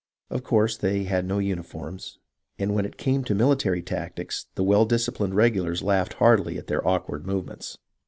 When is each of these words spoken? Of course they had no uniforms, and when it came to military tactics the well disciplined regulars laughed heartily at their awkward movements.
Of 0.31 0.41
course 0.43 0.77
they 0.77 1.03
had 1.03 1.27
no 1.27 1.37
uniforms, 1.37 2.17
and 2.57 2.73
when 2.73 2.85
it 2.85 2.97
came 2.97 3.23
to 3.25 3.35
military 3.35 3.83
tactics 3.83 4.47
the 4.55 4.63
well 4.63 4.83
disciplined 4.85 5.35
regulars 5.35 5.83
laughed 5.83 6.13
heartily 6.15 6.57
at 6.57 6.65
their 6.65 6.87
awkward 6.87 7.27
movements. 7.27 7.77